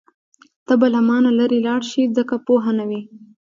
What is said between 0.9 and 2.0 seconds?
له مانه لرې لاړه